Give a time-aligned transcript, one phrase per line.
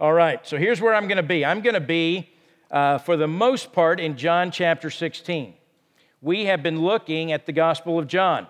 [0.00, 1.44] All right, so here's where I'm going to be.
[1.44, 2.30] I'm going to be,
[2.70, 5.54] uh, for the most part, in John chapter 16.
[6.22, 8.46] We have been looking at the Gospel of John.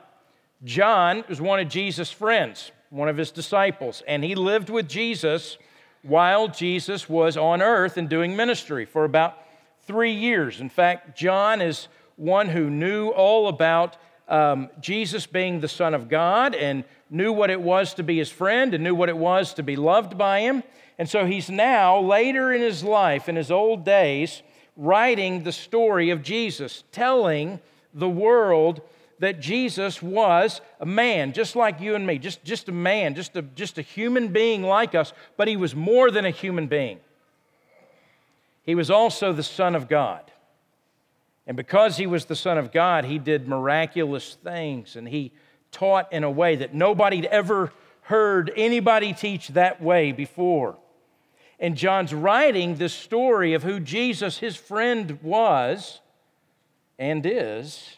[0.62, 5.56] John was one of Jesus' friends, one of his disciples, and he lived with Jesus
[6.02, 9.38] while Jesus was on earth and doing ministry for about
[9.86, 10.60] three years.
[10.60, 13.96] In fact, John is one who knew all about
[14.28, 18.30] um, Jesus being the Son of God and knew what it was to be his
[18.30, 20.62] friend and knew what it was to be loved by him.
[20.98, 24.42] And so he's now, later in his life, in his old days,
[24.76, 27.60] writing the story of Jesus, telling
[27.94, 28.80] the world
[29.20, 33.36] that Jesus was a man, just like you and me, just, just a man, just
[33.36, 36.98] a, just a human being like us, but he was more than a human being.
[38.64, 40.30] He was also the Son of God.
[41.46, 45.32] And because he was the Son of God, he did miraculous things and he
[45.72, 50.76] taught in a way that nobody'd ever heard anybody teach that way before.
[51.58, 56.00] And John's writing this story of who Jesus, his friend, was
[56.98, 57.96] and is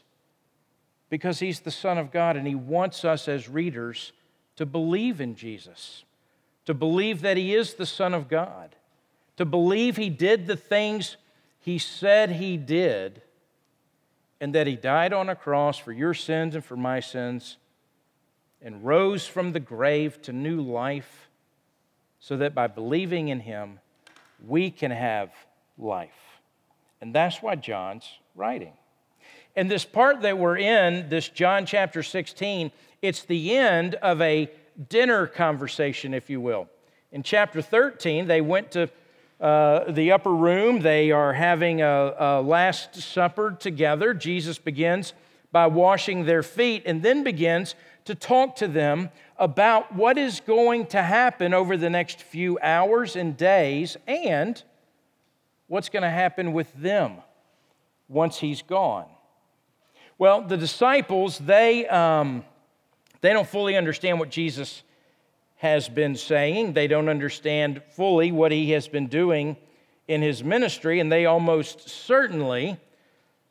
[1.10, 4.12] because he's the Son of God and he wants us as readers
[4.56, 6.04] to believe in Jesus,
[6.66, 8.76] to believe that he is the Son of God,
[9.36, 11.16] to believe he did the things
[11.58, 13.22] he said he did
[14.40, 17.58] and that he died on a cross for your sins and for my sins
[18.62, 21.29] and rose from the grave to new life
[22.20, 23.80] so that by believing in him,
[24.46, 25.30] we can have
[25.78, 26.10] life.
[27.00, 28.74] And that's why John's writing.
[29.56, 32.70] And this part that we're in, this John chapter 16,
[33.02, 34.50] it's the end of a
[34.88, 36.68] dinner conversation, if you will.
[37.10, 38.88] In chapter 13, they went to
[39.40, 40.80] uh, the upper room.
[40.80, 44.14] They are having a, a Last Supper together.
[44.14, 45.14] Jesus begins
[45.50, 47.74] by washing their feet and then begins
[48.10, 49.08] to talk to them
[49.38, 54.60] about what is going to happen over the next few hours and days and
[55.68, 57.18] what's going to happen with them
[58.08, 59.06] once he's gone.
[60.18, 62.44] Well, the disciples, they, um,
[63.20, 64.82] they don't fully understand what Jesus
[65.58, 66.72] has been saying.
[66.72, 69.56] They don't understand fully what he has been doing
[70.08, 72.76] in his ministry, and they almost certainly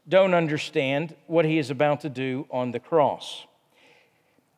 [0.10, 3.46] don't understand what he is about to do on the cross.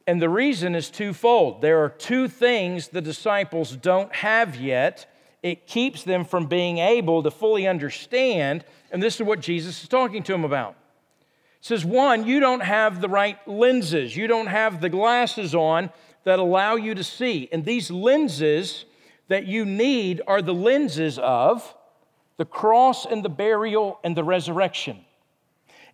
[0.07, 1.61] And the reason is twofold.
[1.61, 5.05] There are two things the disciples don't have yet.
[5.43, 9.87] It keeps them from being able to fully understand, and this is what Jesus is
[9.87, 10.75] talking to them about.
[11.59, 15.91] It says, one, you don't have the right lenses, you don't have the glasses on
[16.23, 17.49] that allow you to see.
[17.51, 18.85] And these lenses
[19.27, 21.75] that you need are the lenses of
[22.37, 25.05] the cross and the burial and the resurrection.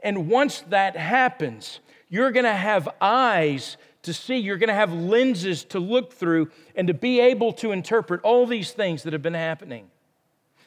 [0.03, 1.79] And once that happens,
[2.09, 6.49] you're going to have eyes to see, you're going to have lenses to look through
[6.75, 9.89] and to be able to interpret all these things that have been happening.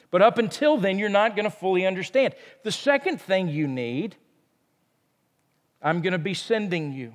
[0.09, 2.33] But up until then, you're not going to fully understand.
[2.63, 4.15] The second thing you need,
[5.81, 7.13] I'm going to be sending you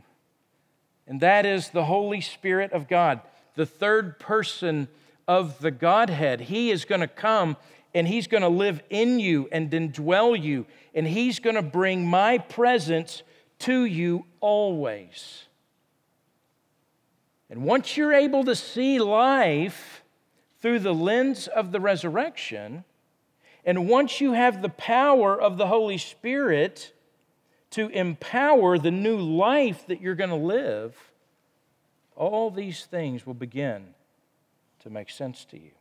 [1.06, 3.20] and that is the Holy Spirit of God,
[3.54, 4.88] the third person
[5.28, 6.40] of the Godhead.
[6.40, 7.56] He is going to come
[7.94, 12.06] and He's going to live in you and indwell you, and He's going to bring
[12.06, 13.22] my presence
[13.60, 15.45] to you always.
[17.48, 20.02] And once you're able to see life
[20.60, 22.84] through the lens of the resurrection,
[23.64, 26.92] and once you have the power of the Holy Spirit,
[27.70, 30.96] to empower the new life that you're going to live,
[32.14, 33.88] all these things will begin
[34.80, 35.72] to make sense to you.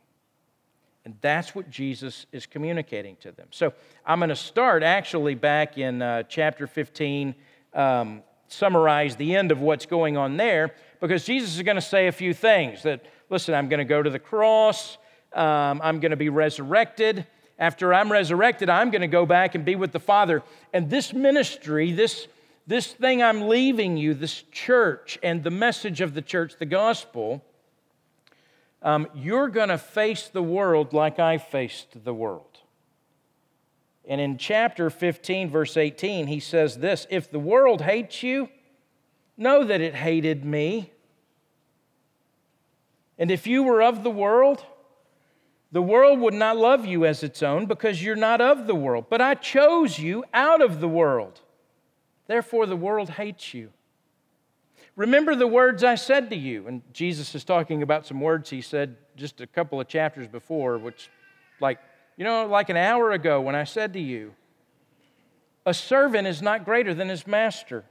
[1.04, 3.46] And that's what Jesus is communicating to them.
[3.50, 3.72] So
[4.04, 7.34] I'm going to start actually back in uh, chapter 15,
[7.74, 12.06] um, summarize the end of what's going on there, because Jesus is going to say
[12.06, 14.98] a few things that, listen, I'm going to go to the cross,
[15.32, 17.26] um, I'm going to be resurrected
[17.58, 20.42] after I'm resurrected, I'm going to go back and be with the Father.
[20.72, 22.28] And this ministry, this,
[22.66, 27.42] this thing I'm leaving you, this church and the message of the church, the gospel,
[28.82, 32.58] um, you're going to face the world like I faced the world.
[34.08, 38.48] And in chapter 15, verse 18, he says this If the world hates you,
[39.36, 40.92] know that it hated me.
[43.18, 44.64] And if you were of the world,
[45.72, 49.06] the world would not love you as its own because you're not of the world.
[49.08, 51.40] But I chose you out of the world.
[52.26, 53.70] Therefore, the world hates you.
[54.96, 56.66] Remember the words I said to you.
[56.66, 60.78] And Jesus is talking about some words he said just a couple of chapters before,
[60.78, 61.10] which,
[61.60, 61.78] like,
[62.16, 64.34] you know, like an hour ago when I said to you,
[65.66, 67.84] a servant is not greater than his master.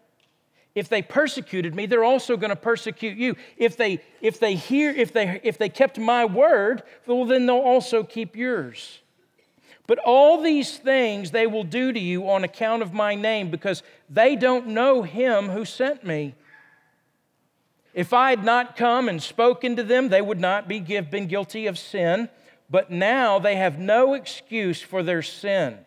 [0.75, 3.37] If they persecuted me, they're also going to persecute you.
[3.55, 7.55] If they, if they hear, if they, if they kept my word, well, then they'll
[7.55, 8.99] also keep yours.
[9.87, 13.83] But all these things they will do to you on account of my name because
[14.09, 16.35] they don't know him who sent me.
[17.93, 21.27] If I had not come and spoken to them, they would not be give, been
[21.27, 22.27] guilty of sin.
[22.69, 25.77] But now they have no excuse for their sin.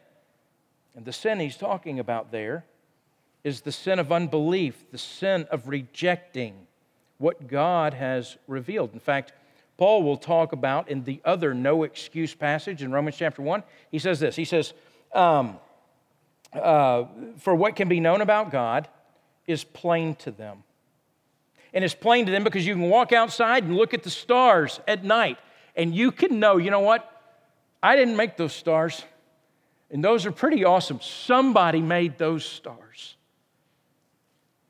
[0.94, 2.64] And the sin he's talking about there
[3.44, 6.54] is the sin of unbelief, the sin of rejecting
[7.18, 8.92] what God has revealed.
[8.92, 9.32] In fact,
[9.76, 13.62] Paul will talk about in the other no excuse passage in Romans chapter 1.
[13.90, 14.72] He says this He says,
[15.12, 15.58] um,
[16.52, 17.04] uh,
[17.38, 18.88] For what can be known about God
[19.46, 20.64] is plain to them.
[21.72, 24.80] And it's plain to them because you can walk outside and look at the stars
[24.88, 25.38] at night
[25.76, 27.10] and you can know, you know what?
[27.82, 29.04] I didn't make those stars.
[29.90, 31.00] And those are pretty awesome.
[31.00, 33.16] Somebody made those stars.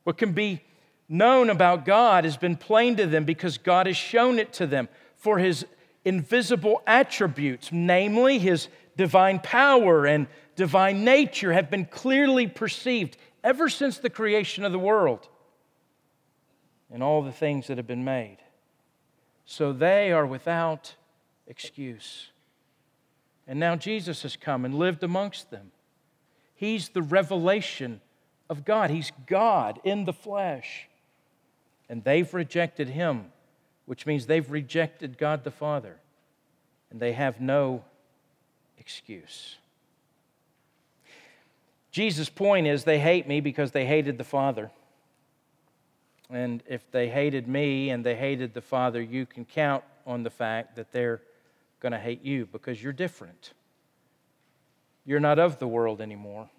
[0.09, 0.63] What can be
[1.07, 4.89] known about God has been plain to them because God has shown it to them.
[5.17, 5.67] For his
[6.03, 10.27] invisible attributes, namely his divine power and
[10.57, 15.29] divine nature, have been clearly perceived ever since the creation of the world
[16.91, 18.39] and all the things that have been made.
[19.45, 20.95] So they are without
[21.47, 22.31] excuse.
[23.47, 25.71] And now Jesus has come and lived amongst them.
[26.55, 28.01] He's the revelation
[28.49, 28.91] of God.
[28.91, 30.89] He's God in the flesh.
[31.89, 33.27] And they've rejected him,
[33.87, 35.97] which means they've rejected God the Father.
[36.91, 37.85] And they have no
[38.79, 39.57] excuse.
[41.91, 44.71] Jesus' point is they hate me because they hated the Father.
[46.31, 50.31] And if they hated me and they hated the Father, you can count on the
[50.31, 51.23] fact that they're
[51.81, 53.53] going to hate you because you're different.
[55.07, 56.51] You're not of the world anymore.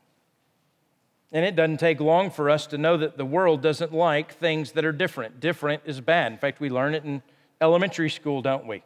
[1.31, 4.71] And it doesn't take long for us to know that the world doesn't like things
[4.71, 5.39] that are different.
[5.39, 6.31] Different is bad.
[6.31, 7.21] In fact, we learn it in
[7.61, 8.83] elementary school, don't we?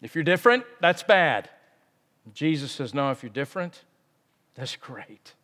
[0.00, 1.50] If you're different, that's bad.
[2.32, 3.84] Jesus says, No, if you're different,
[4.54, 5.34] that's great.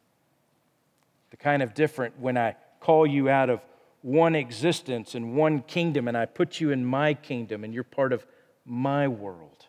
[1.30, 3.60] The kind of different when I call you out of
[4.02, 8.12] one existence and one kingdom and I put you in my kingdom and you're part
[8.12, 8.26] of
[8.64, 9.66] my world.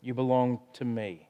[0.00, 1.28] You belong to me.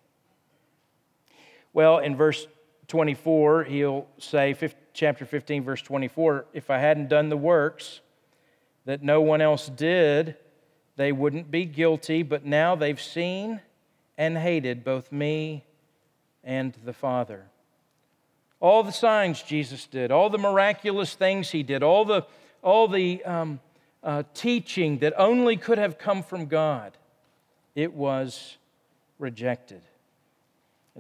[1.73, 2.47] Well, in verse
[2.91, 4.55] 24, he'll say,
[4.93, 8.01] chapter 15, verse 24, if I hadn't done the works
[8.85, 10.35] that no one else did,
[10.97, 13.61] they wouldn't be guilty, but now they've seen
[14.19, 15.65] and hated both me
[16.43, 17.47] and the Father.
[18.59, 22.27] All the signs Jesus did, all the miraculous things he did, all the,
[22.61, 23.61] all the um,
[24.03, 26.99] uh, teaching that only could have come from God,
[27.77, 28.59] it was
[29.21, 29.81] rejected.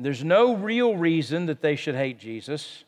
[0.00, 2.84] And there's no real reason that they should hate Jesus,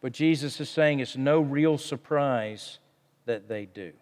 [0.00, 2.80] but Jesus is saying it's no real surprise
[3.26, 3.92] that they do.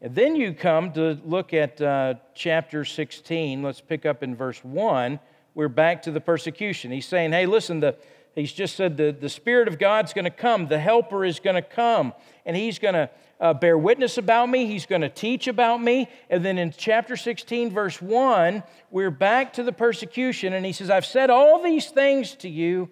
[0.00, 3.60] And then you come to look at uh, chapter 16.
[3.60, 5.18] Let's pick up in verse 1.
[5.56, 6.92] We're back to the persecution.
[6.92, 7.96] He's saying, hey, listen, the,
[8.36, 11.56] he's just said the, the Spirit of God's going to come, the Helper is going
[11.56, 12.12] to come,
[12.46, 13.10] and he's going to
[13.40, 16.08] uh, bear witness about me, he's going to teach about me.
[16.28, 20.90] And then in chapter 16, verse 1, we're back to the persecution, and he says,
[20.90, 22.90] I've said all these things to you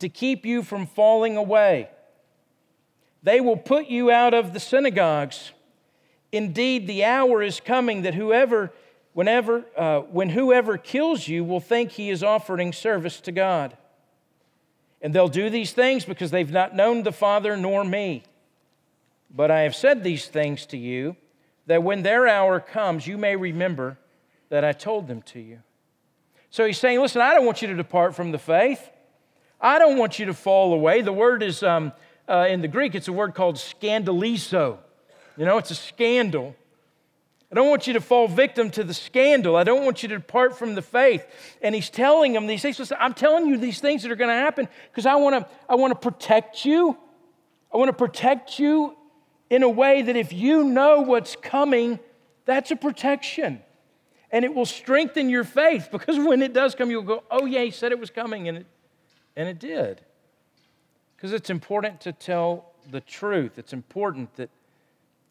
[0.00, 1.88] to keep you from falling away.
[3.22, 5.52] They will put you out of the synagogues.
[6.32, 8.72] Indeed, the hour is coming that whoever,
[9.12, 13.76] whenever, uh, when whoever kills you will think he is offering service to God.
[15.00, 18.24] And they'll do these things because they've not known the Father nor me.
[19.30, 21.16] But I have said these things to you,
[21.66, 23.98] that when their hour comes, you may remember
[24.48, 25.60] that I told them to you.
[26.50, 28.90] So he's saying, listen, I don't want you to depart from the faith.
[29.60, 31.02] I don't want you to fall away.
[31.02, 31.92] The word is, um,
[32.28, 34.78] uh, in the Greek, it's a word called scandalizo.
[35.36, 36.56] You know, it's a scandal.
[37.50, 39.56] I don't want you to fall victim to the scandal.
[39.56, 41.26] I don't want you to depart from the faith.
[41.62, 42.78] And he's telling them these things.
[42.78, 45.54] Listen, I'm telling you these things that are going to happen because I want to
[45.68, 46.96] I want to protect you.
[47.72, 48.96] I want to protect you
[49.50, 51.98] in a way that if you know what's coming,
[52.44, 53.62] that's a protection.
[54.30, 57.62] And it will strengthen your faith because when it does come, you'll go, oh, yeah,
[57.62, 58.66] he said it was coming, and it,
[59.36, 60.02] and it did.
[61.16, 63.58] Because it's important to tell the truth.
[63.58, 64.50] It's important that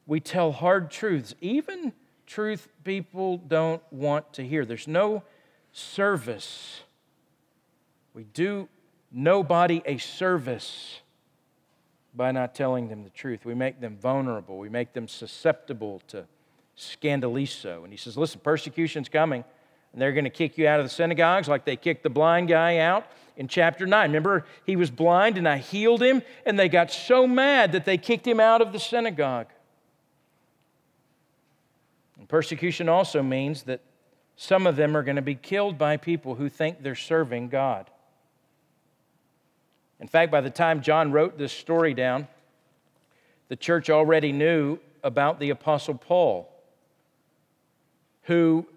[0.07, 1.93] we tell hard truths, even
[2.25, 4.65] truth people don't want to hear.
[4.65, 5.23] There's no
[5.71, 6.81] service.
[8.13, 8.67] We do
[9.11, 11.01] nobody a service
[12.17, 13.45] by not telling them the truth.
[13.45, 16.25] We make them vulnerable, we make them susceptible to
[16.77, 17.83] scandalizo.
[17.83, 19.43] And he says, Listen, persecution's coming.
[19.93, 22.49] And they're going to kick you out of the synagogues like they kicked the blind
[22.49, 23.05] guy out
[23.37, 24.09] in chapter 9.
[24.09, 27.97] Remember, he was blind and I healed him, and they got so mad that they
[27.97, 29.47] kicked him out of the synagogue.
[32.19, 33.81] And persecution also means that
[34.35, 37.89] some of them are going to be killed by people who think they're serving God.
[39.99, 42.27] In fact, by the time John wrote this story down,
[43.49, 46.49] the church already knew about the Apostle Paul,
[48.23, 48.67] who,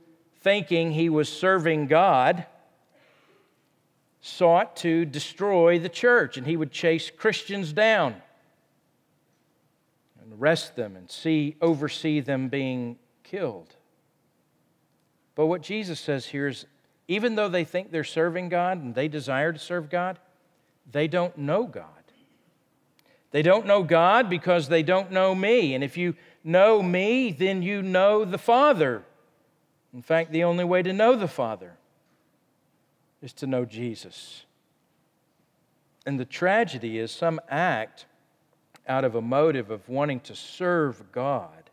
[0.40, 2.46] thinking he was serving God,
[4.20, 8.14] sought to destroy the church, and he would chase Christians down
[10.22, 13.74] and arrest them and see, oversee them being killed.
[15.34, 16.66] But what Jesus says here is
[17.08, 20.18] even though they think they're serving God and they desire to serve God,
[20.90, 21.86] they don't know God.
[23.30, 25.74] They don't know God because they don't know me.
[25.74, 29.04] And if you know me, then you know the Father.
[29.94, 31.74] In fact, the only way to know the Father
[33.22, 34.44] is to know Jesus.
[36.06, 38.06] And the tragedy is some act
[38.88, 41.70] out of a motive of wanting to serve God,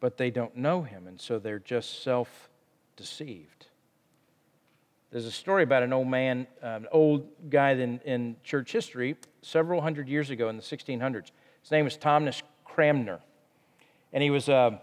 [0.00, 2.48] but they don't know Him, and so they're just self
[2.96, 3.66] deceived.
[5.12, 9.14] There's a story about an old man, uh, an old guy in, in church history,
[9.42, 11.26] several hundred years ago in the 1600s.
[11.60, 13.20] His name was Thomas Cranmer.
[14.14, 14.80] And he was a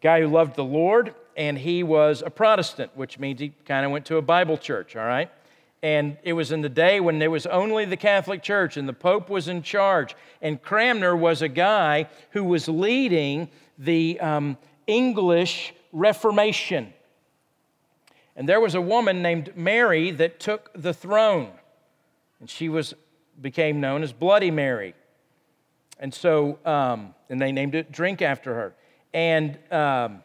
[0.00, 3.92] guy who loved the Lord, and he was a Protestant, which means he kind of
[3.92, 5.30] went to a Bible church, all right?
[5.82, 8.94] And it was in the day when there was only the Catholic Church and the
[8.94, 10.16] Pope was in charge.
[10.40, 14.56] And Cranmer was a guy who was leading the um,
[14.86, 16.94] English Reformation.
[18.36, 21.50] And there was a woman named Mary that took the throne.
[22.38, 22.94] And she was,
[23.40, 24.94] became known as Bloody Mary.
[25.98, 28.74] And so, um, and they named it Drink after her.
[29.14, 30.22] And um,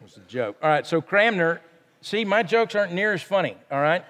[0.00, 0.56] it was a joke.
[0.62, 1.60] All right, so Cranmer,
[2.00, 4.04] see, my jokes aren't near as funny, all right?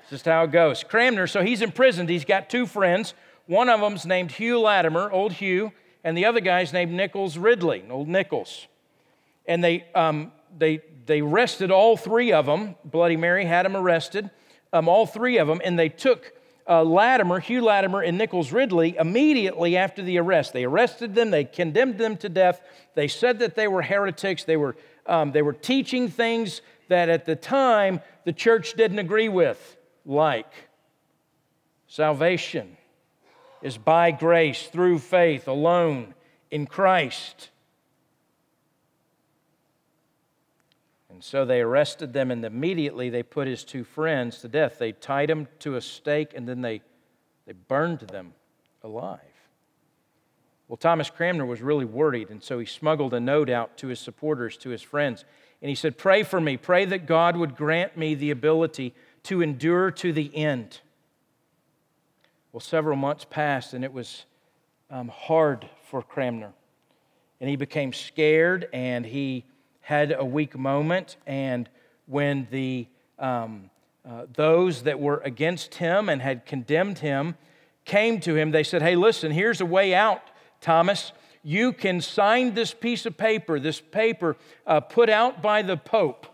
[0.00, 0.82] It's just how it goes.
[0.82, 2.08] Cranmer, so he's imprisoned.
[2.08, 3.12] He's got two friends.
[3.46, 7.84] One of them's named Hugh Latimer, old Hugh, and the other guy's named Nicholas Ridley,
[7.90, 8.66] old Nichols.
[9.46, 12.74] And they, um, they they arrested all three of them.
[12.84, 14.30] Bloody Mary had them arrested,
[14.72, 16.32] um, all three of them, and they took
[16.68, 20.52] uh, Latimer, Hugh Latimer, and Nicholas Ridley immediately after the arrest.
[20.52, 22.60] They arrested them, they condemned them to death.
[22.94, 27.24] They said that they were heretics, they were, um, they were teaching things that at
[27.24, 30.52] the time the church didn't agree with, like
[31.86, 32.76] salvation
[33.62, 36.14] is by grace through faith alone
[36.50, 37.50] in Christ.
[41.16, 44.76] And so they arrested them, and immediately they put his two friends to death.
[44.78, 46.82] They tied them to a stake, and then they,
[47.46, 48.34] they burned them
[48.84, 49.20] alive.
[50.68, 53.98] Well, Thomas Cranmer was really worried, and so he smuggled a note out to his
[53.98, 55.24] supporters, to his friends.
[55.62, 56.58] And he said, Pray for me.
[56.58, 58.92] Pray that God would grant me the ability
[59.22, 60.80] to endure to the end.
[62.52, 64.26] Well, several months passed, and it was
[64.90, 66.52] um, hard for Cranmer.
[67.40, 69.46] And he became scared, and he
[69.86, 71.68] had a weak moment, and
[72.06, 72.88] when the
[73.20, 73.70] um,
[74.04, 77.36] uh, those that were against him and had condemned him
[77.84, 80.22] came to him, they said, Hey, listen, here's a way out,
[80.60, 81.12] Thomas.
[81.44, 86.26] You can sign this piece of paper, this paper uh, put out by the Pope.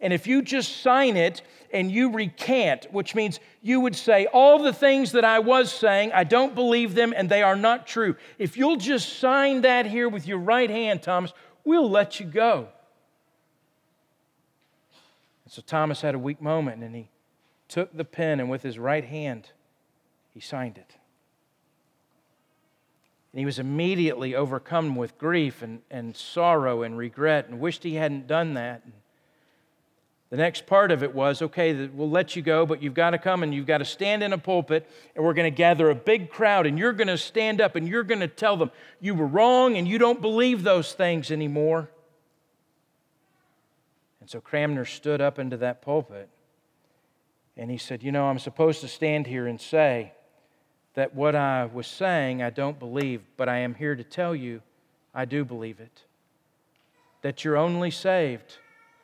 [0.00, 1.42] And if you just sign it
[1.72, 6.12] and you recant, which means you would say, All the things that I was saying,
[6.12, 8.14] I don't believe them and they are not true.
[8.38, 11.32] If you'll just sign that here with your right hand, Thomas,
[11.68, 12.68] we'll let you go.
[15.44, 17.10] And so Thomas had a weak moment and he
[17.68, 19.50] took the pen and with his right hand,
[20.32, 20.96] he signed it.
[23.32, 27.96] And he was immediately overcome with grief and, and sorrow and regret and wished he
[27.96, 28.82] hadn't done that.
[28.84, 28.94] And
[30.30, 33.18] the next part of it was okay, we'll let you go, but you've got to
[33.18, 35.94] come and you've got to stand in a pulpit, and we're going to gather a
[35.94, 38.70] big crowd, and you're going to stand up and you're going to tell them
[39.00, 41.88] you were wrong and you don't believe those things anymore.
[44.20, 46.28] And so Cranmer stood up into that pulpit
[47.56, 50.12] and he said, You know, I'm supposed to stand here and say
[50.92, 54.60] that what I was saying I don't believe, but I am here to tell you
[55.14, 56.04] I do believe it.
[57.22, 58.58] That you're only saved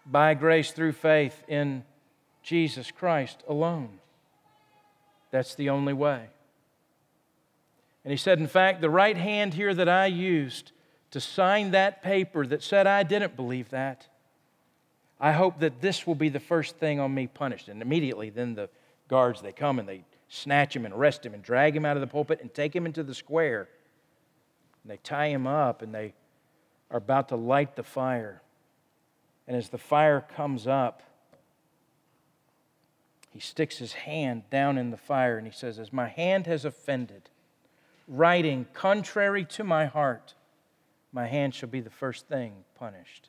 [0.06, 1.84] by grace through faith in
[2.42, 4.00] Jesus Christ alone.
[5.30, 6.28] That's the only way.
[8.04, 10.73] And he said, in fact, the right hand here that I used
[11.11, 14.08] to sign that paper that said I didn't believe that
[15.20, 17.68] I hope that this will be the first thing on me punished.
[17.68, 18.68] And immediately, then the
[19.08, 22.00] guards, they come and they snatch him and arrest him and drag him out of
[22.00, 23.68] the pulpit and take him into the square.
[24.82, 26.14] And they tie him up and they
[26.90, 28.42] are about to light the fire.
[29.46, 31.02] And as the fire comes up,
[33.30, 36.64] he sticks his hand down in the fire and he says, As my hand has
[36.64, 37.30] offended,
[38.06, 40.34] writing contrary to my heart,
[41.12, 43.28] my hand shall be the first thing punished.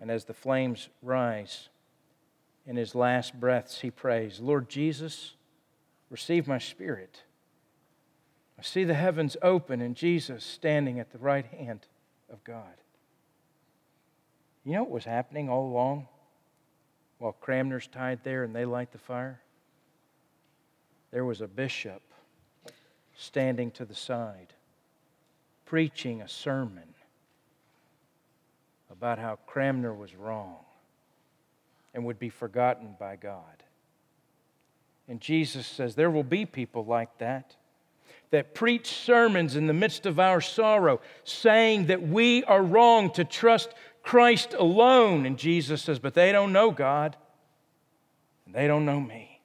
[0.00, 1.68] And as the flames rise,
[2.66, 5.34] in his last breaths, he prays, Lord Jesus,
[6.10, 7.22] receive my spirit.
[8.58, 11.86] I see the heavens open and Jesus standing at the right hand
[12.30, 12.74] of God.
[14.66, 16.08] You know what was happening all along
[17.18, 19.40] while Cranmer's tied there and they light the fire?
[21.12, 22.02] There was a bishop
[23.16, 24.52] standing to the side,
[25.66, 26.94] preaching a sermon
[28.90, 30.56] about how Cranmer was wrong
[31.94, 33.62] and would be forgotten by God.
[35.06, 37.54] And Jesus says there will be people like that
[38.30, 43.24] that preach sermons in the midst of our sorrow, saying that we are wrong to
[43.24, 43.72] trust
[44.06, 45.26] Christ alone.
[45.26, 47.16] And Jesus says, but they don't know God,
[48.46, 49.40] and they don't know me.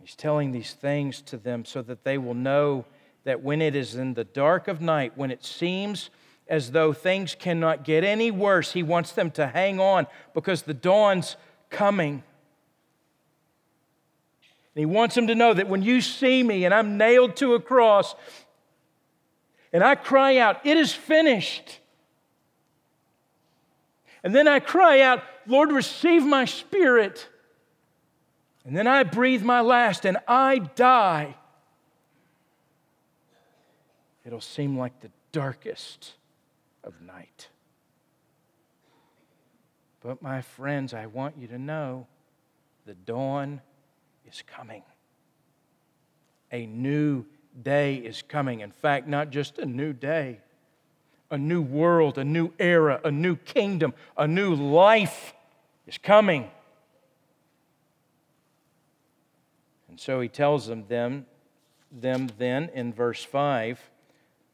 [0.00, 2.84] He's telling these things to them so that they will know
[3.24, 6.08] that when it is in the dark of night, when it seems
[6.46, 10.72] as though things cannot get any worse, He wants them to hang on because the
[10.72, 11.34] dawn's
[11.68, 12.22] coming.
[14.74, 17.54] And He wants them to know that when you see me and I'm nailed to
[17.54, 18.14] a cross
[19.72, 21.78] and I cry out, It is finished.
[24.22, 27.26] And then I cry out, Lord, receive my spirit.
[28.64, 31.36] And then I breathe my last and I die.
[34.24, 36.12] It'll seem like the darkest
[36.84, 37.48] of night.
[40.02, 42.06] But, my friends, I want you to know
[42.86, 43.60] the dawn
[44.26, 44.82] is coming.
[46.52, 47.24] A new
[47.62, 48.60] day is coming.
[48.60, 50.40] In fact, not just a new day,
[51.30, 55.34] a new world, a new era, a new kingdom, a new life
[55.86, 56.50] is coming.
[59.88, 61.26] And so he tells them, them,
[61.92, 63.80] them then in verse 5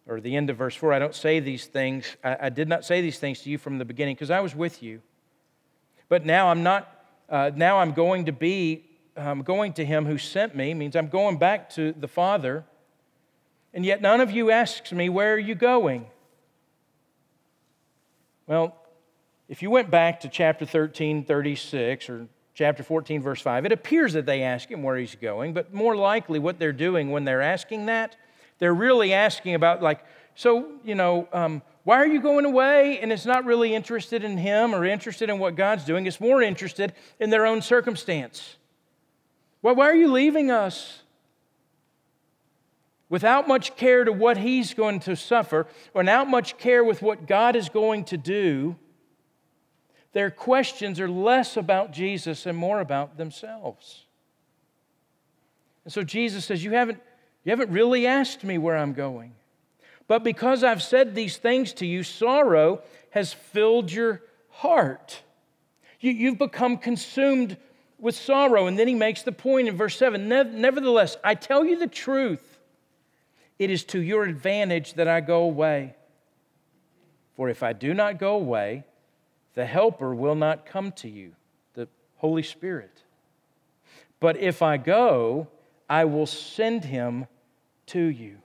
[0.09, 2.85] or the end of verse 4, I don't say these things, I, I did not
[2.85, 5.03] say these things to you from the beginning because I was with you.
[6.09, 8.85] But now I'm not, uh, now I'm going to be,
[9.17, 12.65] um, going to him who sent me, means I'm going back to the Father.
[13.77, 16.07] And yet none of you asks me, Where are you going?
[18.49, 18.75] Well,
[19.49, 24.15] if you went back to chapter 13, 36, or chapter 14, verse 5, it appears
[24.15, 27.43] that they ask him where he's going, but more likely what they're doing when they're
[27.43, 28.17] asking that
[28.59, 30.03] they're really asking about, like,
[30.35, 32.99] so, you know, um, why are you going away?
[33.01, 36.07] And it's not really interested in him or interested in what God's doing.
[36.07, 38.57] It's more interested in their own circumstance.
[39.61, 41.03] Why, why are you leaving us?
[43.09, 47.27] Without much care to what he's going to suffer, or without much care with what
[47.27, 48.77] God is going to do,
[50.13, 54.07] their questions are less about Jesus and more about themselves.
[55.85, 57.01] And so Jesus says, You haven't
[57.47, 59.33] you haven't really asked me where I'm going.
[60.09, 65.23] But because I've said these things to you, sorrow has filled your heart.
[66.01, 67.57] You, have become consumed
[68.01, 68.67] with sorrow.
[68.67, 72.56] And then he makes the point in verse 7 Nevertheless, I tell you the truth.
[73.59, 75.95] It is to your advantage that I go away.
[77.37, 78.85] For if I do not go away,
[79.55, 81.33] the Helper will not come to you,
[81.75, 83.03] the Holy Spirit.
[84.21, 85.49] But if I go,
[85.89, 87.27] I will send him
[87.87, 88.39] to you.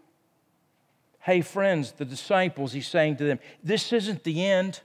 [1.20, 4.82] Hey, friends, the disciples, he's saying to them, this isn't the end.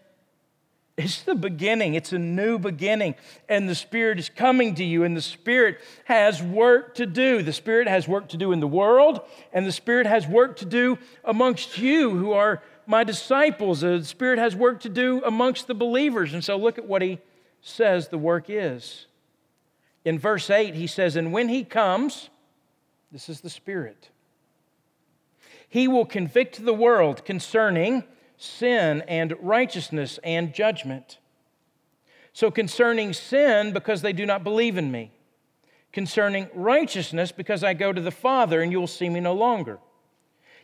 [0.97, 1.95] It's the beginning.
[1.95, 3.17] It's a new beginning.
[3.49, 7.43] And the Spirit is coming to you, and the Spirit has work to do.
[7.43, 9.21] The Spirit has work to do in the world,
[9.53, 13.85] and the Spirit has work to do amongst you who are my disciples.
[13.85, 16.33] Uh, the Spirit has work to do amongst the believers.
[16.33, 17.19] And so look at what he
[17.61, 19.07] says the work is.
[20.05, 22.31] In verse 8, he says, And when he comes,
[23.13, 24.09] this is the Spirit
[25.69, 28.05] he will convict the world concerning
[28.37, 31.19] sin and righteousness and judgment.
[32.33, 35.13] So, concerning sin, because they do not believe in me.
[35.93, 39.79] Concerning righteousness, because I go to the Father and you will see me no longer.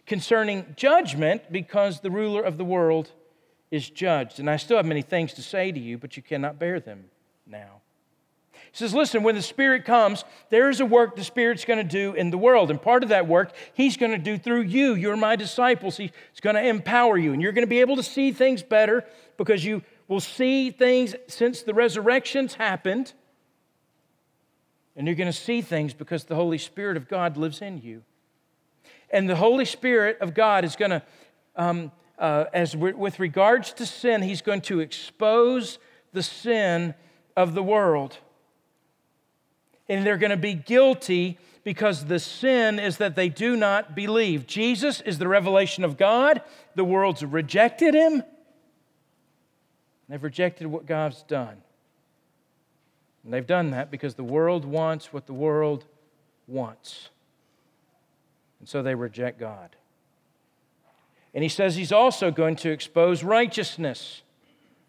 [0.07, 3.13] Concerning judgment, because the ruler of the world
[3.71, 4.39] is judged.
[4.39, 7.07] And I still have many things to say to you, but you cannot bear them
[7.47, 7.82] now.
[8.73, 11.85] He says, Listen, when the Spirit comes, there is a work the Spirit's going to
[11.85, 12.71] do in the world.
[12.71, 14.95] And part of that work, He's going to do through you.
[14.95, 15.97] You're my disciples.
[15.97, 17.33] He's going to empower you.
[17.33, 19.05] And you're going to be able to see things better
[19.37, 23.13] because you will see things since the resurrection's happened.
[24.97, 28.03] And you're going to see things because the Holy Spirit of God lives in you.
[29.11, 31.03] And the Holy Spirit of God is going to
[31.57, 35.79] um, uh, as with regards to sin, he's going to expose
[36.13, 36.95] the sin
[37.37, 38.19] of the world.
[39.89, 44.47] And they're going to be guilty because the sin is that they do not believe.
[44.47, 46.43] Jesus is the revelation of God.
[46.75, 48.23] The world's rejected him.
[50.09, 51.57] They've rejected what God's done.
[53.25, 55.85] And they've done that because the world wants what the world
[56.47, 57.11] wants.
[58.59, 59.77] And so they reject God.
[61.35, 64.23] And he says he's also going to expose righteousness.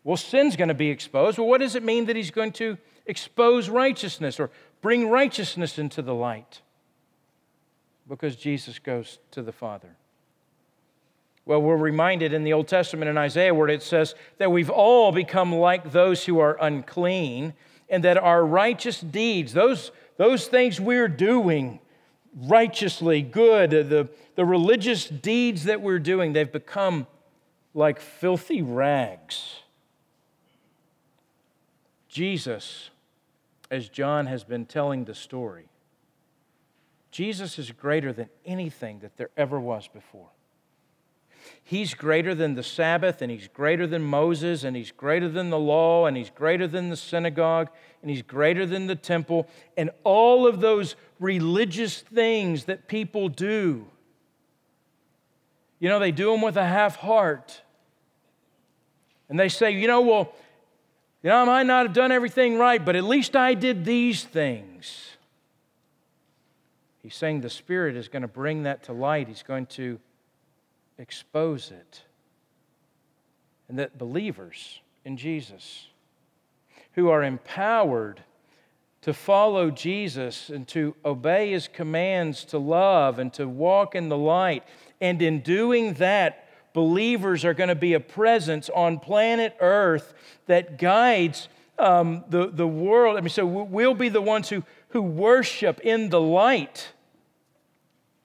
[0.03, 1.37] Well, sin's going to be exposed.
[1.37, 4.49] Well, what does it mean that he's going to expose righteousness or
[4.83, 6.61] bring righteousness into the light?
[8.07, 9.95] Because Jesus goes to the Father.
[11.45, 15.11] Well, we're reminded in the Old Testament in Isaiah where it says that we've all
[15.11, 17.53] become like those who are unclean,
[17.89, 21.79] and that our righteous deeds, those, those things we're doing
[22.35, 27.07] righteously, good, the, the religious deeds that we're doing, they've become
[27.73, 29.59] like filthy rags.
[32.07, 32.89] Jesus,
[33.73, 35.65] as John has been telling the story,
[37.09, 40.29] Jesus is greater than anything that there ever was before.
[41.63, 45.57] He's greater than the Sabbath, and He's greater than Moses, and He's greater than the
[45.57, 47.69] law, and He's greater than the synagogue,
[48.03, 53.87] and He's greater than the temple, and all of those religious things that people do.
[55.79, 57.63] You know, they do them with a half heart.
[59.29, 60.35] And they say, you know, well,
[61.23, 64.23] you know, I might not have done everything right, but at least I did these
[64.25, 65.09] things.
[67.01, 69.29] He's saying the Spirit is going to bring that to light.
[69.29, 69.99] He's going to
[70.97, 72.03] expose it.
[73.69, 75.87] And that believers in Jesus,
[76.93, 78.21] who are empowered
[79.01, 84.17] to follow Jesus and to obey his commands to love and to walk in the
[84.17, 84.63] light,
[85.01, 86.42] and in doing that,
[86.73, 90.13] believers are going to be a presence on planet Earth
[90.47, 91.47] that guides
[91.79, 93.17] um, the, the world.
[93.17, 96.91] I mean, so we'll be the ones who, who worship in the light.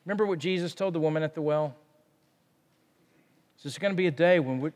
[0.04, 1.74] Remember what Jesus told the woman at the well?
[3.58, 4.70] So it's going to be a day when we,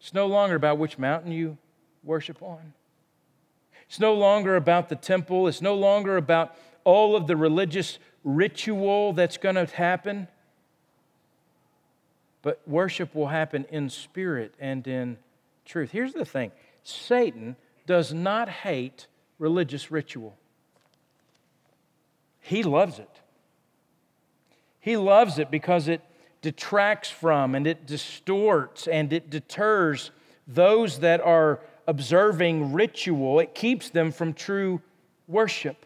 [0.00, 1.58] it's no longer about which mountain you
[2.04, 2.72] worship on.
[3.88, 5.48] It's no longer about the temple.
[5.48, 10.28] It's no longer about all of the religious ritual that's going to happen.
[12.42, 15.18] But worship will happen in spirit and in
[15.64, 15.90] truth.
[15.90, 19.06] Here's the thing Satan does not hate
[19.38, 20.36] religious ritual,
[22.40, 23.10] he loves it.
[24.80, 26.00] He loves it because it
[26.40, 30.12] detracts from and it distorts and it deters
[30.46, 33.40] those that are observing ritual.
[33.40, 34.80] It keeps them from true
[35.26, 35.84] worship.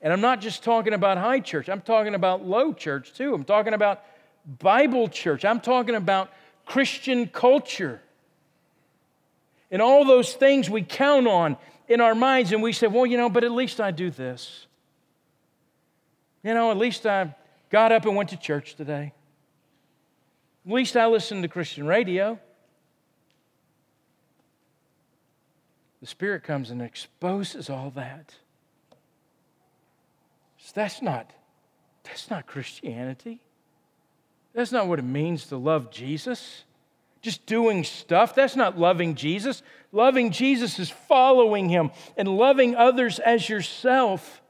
[0.00, 3.32] And I'm not just talking about high church, I'm talking about low church too.
[3.34, 4.02] I'm talking about
[4.44, 6.32] Bible church, I'm talking about
[6.66, 8.00] Christian culture.
[9.70, 11.56] And all those things we count on
[11.88, 14.66] in our minds, and we say, well, you know, but at least I do this.
[16.42, 17.34] You know, at least I
[17.70, 19.12] got up and went to church today.
[20.66, 22.38] At least I listened to Christian radio.
[26.00, 28.34] The Spirit comes and exposes all that.
[30.58, 31.32] So that's not,
[32.02, 33.40] that's not Christianity.
[34.54, 36.64] That's not what it means to love Jesus.
[37.22, 39.62] Just doing stuff, that's not loving Jesus.
[39.92, 44.42] Loving Jesus is following Him and loving others as yourself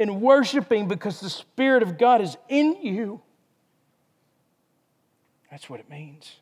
[0.00, 3.20] and worshiping because the Spirit of God is in you.
[5.50, 6.36] That's what it means.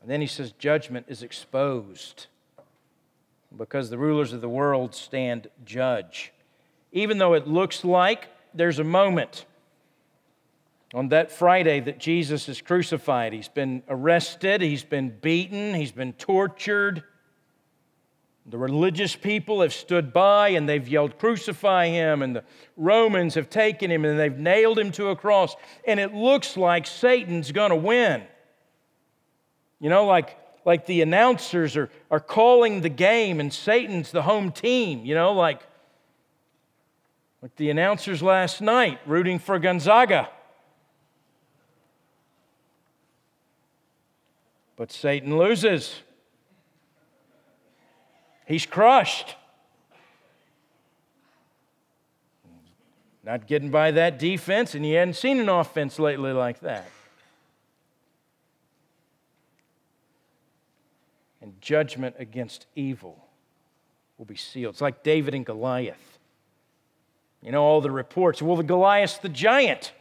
[0.00, 2.26] And then he says, judgment is exposed
[3.56, 6.32] because the rulers of the world stand judge.
[6.92, 9.44] Even though it looks like there's a moment
[10.92, 16.12] on that Friday that Jesus is crucified, he's been arrested, he's been beaten, he's been
[16.14, 17.04] tortured.
[18.46, 22.22] The religious people have stood by and they've yelled, Crucify him.
[22.22, 22.44] And the
[22.76, 25.54] Romans have taken him and they've nailed him to a cross.
[25.86, 28.22] And it looks like Satan's going to win.
[29.78, 34.50] You know, like, like the announcers are, are calling the game and Satan's the home
[34.50, 35.04] team.
[35.04, 35.62] You know, like,
[37.42, 40.28] like the announcers last night rooting for Gonzaga.
[44.80, 45.94] But Satan loses.
[48.46, 49.36] He's crushed.
[53.22, 56.88] Not getting by that defense, and you hadn't seen an offense lately like that.
[61.42, 63.22] And judgment against evil
[64.16, 64.76] will be sealed.
[64.76, 66.18] It's like David and Goliath.
[67.42, 68.40] You know, all the reports.
[68.40, 69.92] Well, the Goliath's the giant.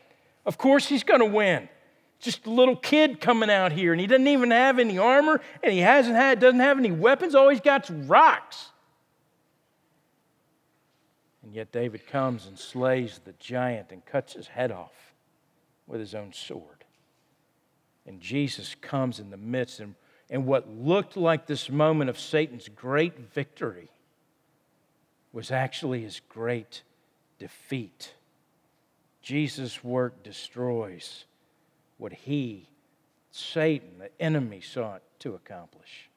[0.45, 1.67] Of course, he's going to win.
[2.19, 5.71] Just a little kid coming out here, and he doesn't even have any armor, and
[5.71, 7.33] he hasn't had, doesn't have any weapons.
[7.33, 8.69] All he's got's rocks.
[11.43, 15.13] And yet David comes and slays the giant and cuts his head off
[15.87, 16.83] with his own sword.
[18.05, 19.95] And Jesus comes in the midst, and,
[20.29, 23.89] and what looked like this moment of Satan's great victory
[25.31, 26.81] was actually his great
[27.37, 28.13] defeat.
[29.21, 31.25] Jesus' work destroys
[31.99, 32.67] what he,
[33.29, 36.09] Satan, the enemy, sought to accomplish.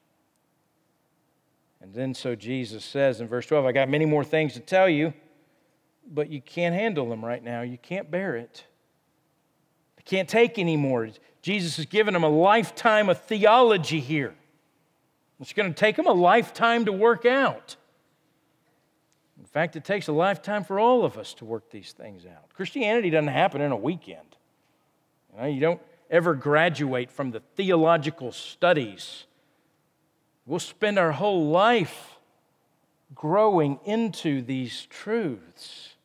[1.81, 4.89] And then so Jesus says in verse 12, I got many more things to tell
[4.89, 5.13] you,
[6.11, 7.61] but you can't handle them right now.
[7.61, 8.63] You can't bear it.
[9.97, 11.09] You can't take anymore.
[11.41, 14.33] Jesus has given them a lifetime of theology here.
[15.41, 17.75] It's going to take them a lifetime to work out.
[19.37, 22.53] In fact, it takes a lifetime for all of us to work these things out.
[22.53, 24.37] Christianity doesn't happen in a weekend.
[25.35, 29.25] You, know, you don't ever graduate from the theological studies.
[30.45, 32.17] We'll spend our whole life
[33.15, 35.95] growing into these truths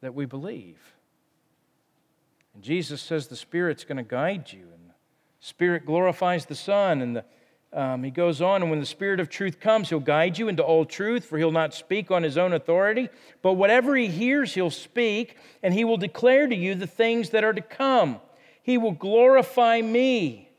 [0.00, 0.78] that we believe.
[2.54, 4.94] And Jesus says the Spirit's going to guide you, and the
[5.40, 7.24] Spirit glorifies the Son, and the
[7.72, 10.62] um, he goes on, and when the Spirit of truth comes, he'll guide you into
[10.62, 13.10] all truth, for he'll not speak on his own authority.
[13.42, 17.44] But whatever he hears, he'll speak, and he will declare to you the things that
[17.44, 18.20] are to come.
[18.68, 20.50] He will glorify me,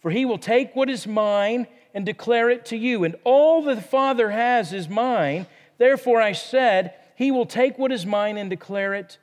[0.00, 3.04] for he will take what is mine and declare it to you.
[3.04, 5.46] And all that the Father has is mine.
[5.78, 9.16] Therefore, I said, He will take what is mine and declare it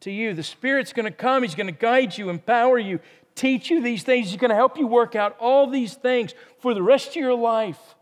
[0.00, 0.32] to you.
[0.32, 2.98] The Spirit's going to come, He's going to guide you, empower you,
[3.34, 4.30] teach you these things.
[4.30, 7.34] He's going to help you work out all these things for the rest of your
[7.34, 7.94] life.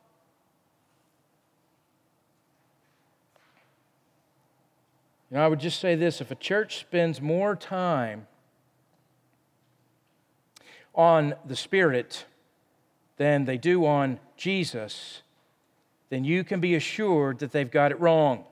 [5.33, 8.29] You know, I would just say this if a church spends more time
[10.99, 12.27] on the Spirit
[13.17, 15.23] than they do on Jesus,
[16.11, 18.45] then you can be assured that they've got it wrong.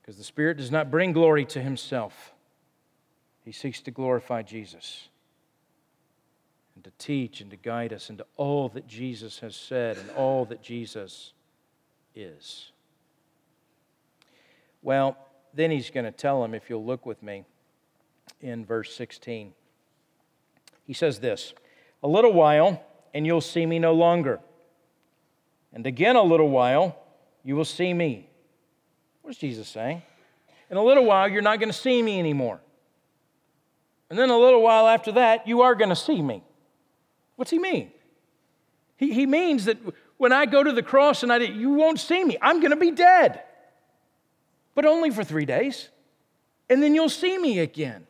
[0.00, 2.32] Because the Spirit does not bring glory to Himself.
[3.44, 5.08] He seeks to glorify Jesus
[6.76, 10.44] and to teach and to guide us into all that Jesus has said and all
[10.46, 11.32] that Jesus
[12.14, 12.70] is.
[14.82, 15.16] Well,
[15.54, 17.44] then he's going to tell him, if you'll look with me
[18.40, 19.52] in verse 16.
[20.86, 21.52] He says this
[22.02, 24.40] A little while, and you'll see me no longer.
[25.72, 26.96] And again, a little while,
[27.44, 28.30] you will see me.
[29.22, 30.02] What is Jesus saying?
[30.70, 32.60] In a little while, you're not going to see me anymore.
[34.08, 36.42] And then a little while after that, you are going to see me.
[37.34, 37.90] What's he mean?
[38.96, 39.78] He, he means that
[40.16, 42.38] when I go to the cross and I, you won't see me.
[42.40, 43.42] I'm going to be dead,
[44.74, 45.88] but only for three days.
[46.70, 48.06] And then you'll see me again.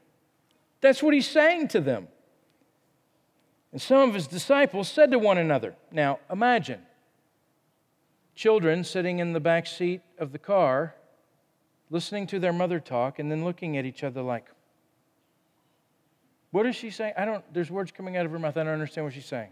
[0.80, 2.08] That's what he's saying to them.
[3.76, 6.80] And some of his disciples said to one another, Now imagine
[8.34, 10.94] children sitting in the back seat of the car,
[11.90, 14.46] listening to their mother talk, and then looking at each other like,
[16.52, 17.12] what is she saying?
[17.18, 18.56] I don't, there's words coming out of her mouth.
[18.56, 19.50] I don't understand what she's saying.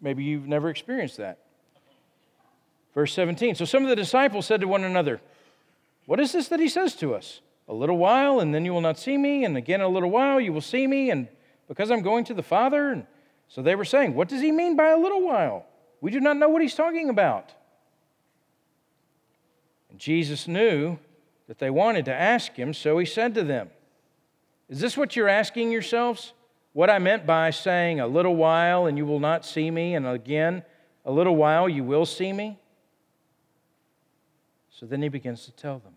[0.00, 1.38] Maybe you've never experienced that.
[2.96, 3.54] Verse 17.
[3.54, 5.20] So some of the disciples said to one another,
[6.06, 7.42] What is this that he says to us?
[7.68, 10.40] A little while, and then you will not see me, and again a little while,
[10.40, 11.28] you will see me, and
[11.68, 12.90] because I'm going to the Father.
[12.90, 13.06] And
[13.48, 15.66] so they were saying, What does he mean by a little while?
[16.00, 17.52] We do not know what he's talking about.
[19.90, 20.98] And Jesus knew
[21.48, 23.70] that they wanted to ask him, so he said to them,
[24.68, 26.32] is this what you're asking yourselves?
[26.72, 30.06] What I meant by saying, a little while and you will not see me, and
[30.06, 30.62] again,
[31.04, 32.58] a little while you will see me?
[34.70, 35.94] So then he begins to tell them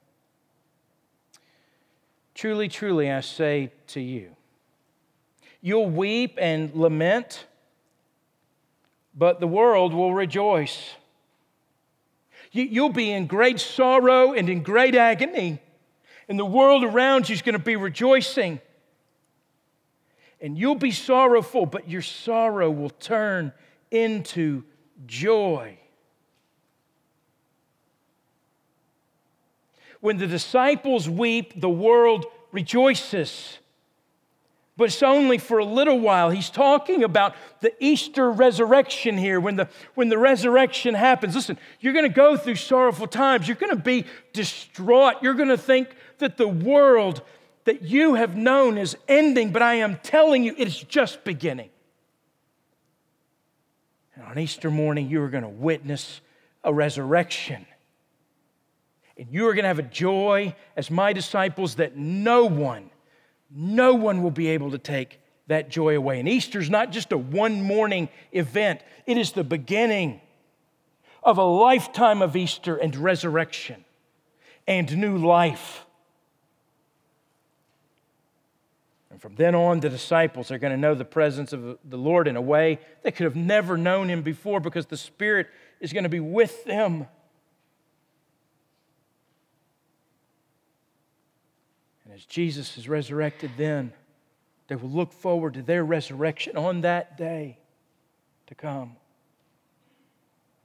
[2.35, 4.33] Truly, truly, I say to you,
[5.61, 7.45] you'll weep and lament,
[9.15, 10.95] but the world will rejoice.
[12.51, 15.61] You'll be in great sorrow and in great agony
[16.29, 18.61] and the world around you is going to be rejoicing.
[20.39, 23.51] And you'll be sorrowful, but your sorrow will turn
[23.89, 24.63] into
[25.07, 25.79] joy.
[30.01, 33.57] When the disciples weep, the world rejoices.
[34.79, 36.29] But it's only for a little while.
[36.29, 39.41] He's talking about the Easter resurrection here.
[39.41, 43.45] When the, when the resurrection happens, listen, you're going to go through sorrowful times.
[43.45, 45.15] You're going to be distraught.
[45.21, 45.89] You're going to think
[46.19, 47.23] that the world
[47.65, 51.71] that you have known is ending, but I am telling you, it's just beginning.
[54.15, 56.21] And on Easter morning, you are going to witness
[56.63, 57.65] a resurrection.
[59.17, 62.88] And you are going to have a joy as my disciples that no one,
[63.49, 66.19] no one will be able to take that joy away.
[66.19, 70.21] And Easter's not just a one morning event, it is the beginning
[71.23, 73.83] of a lifetime of Easter and resurrection
[74.67, 75.85] and new life.
[79.09, 82.27] And from then on, the disciples are going to know the presence of the Lord
[82.27, 85.47] in a way they could have never known him before because the Spirit
[85.81, 87.07] is going to be with them.
[92.19, 93.93] As Jesus is resurrected, then
[94.67, 97.57] they will look forward to their resurrection on that day
[98.47, 98.97] to come.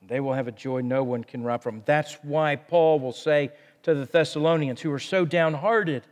[0.04, 1.82] They will have a joy no one can rob from.
[1.86, 3.52] That's why Paul will say
[3.84, 6.02] to the Thessalonians, who are so downhearted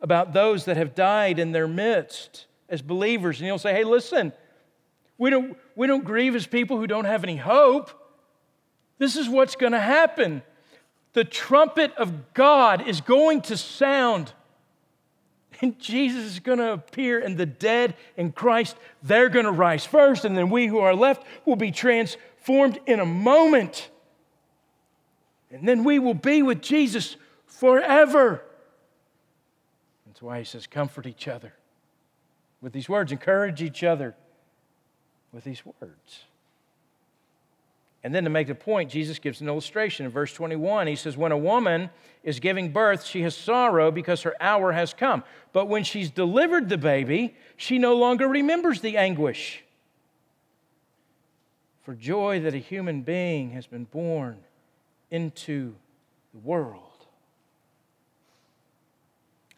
[0.00, 4.32] about those that have died in their midst as believers, and he'll say, Hey, listen,
[5.18, 7.90] we don't, we don't grieve as people who don't have any hope.
[8.98, 10.42] This is what's going to happen.
[11.14, 14.32] The trumpet of God is going to sound
[15.60, 19.84] and Jesus is going to appear, and the dead in Christ, they're going to rise
[19.84, 23.90] first, and then we who are left will be transformed in a moment.
[25.50, 28.42] And then we will be with Jesus forever.
[30.06, 31.54] That's why he says, comfort each other
[32.60, 34.14] with these words, encourage each other
[35.32, 36.24] with these words.
[38.02, 40.06] And then to make the point, Jesus gives an illustration.
[40.06, 41.90] In verse 21, he says, When a woman
[42.22, 45.22] is giving birth, she has sorrow because her hour has come.
[45.52, 49.64] But when she's delivered the baby, she no longer remembers the anguish
[51.82, 54.38] for joy that a human being has been born
[55.10, 55.74] into
[56.32, 56.84] the world.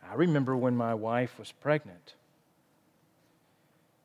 [0.09, 2.14] I remember when my wife was pregnant.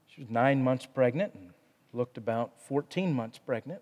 [0.07, 1.51] She was nine months pregnant and
[1.93, 3.81] looked about 14 months pregnant.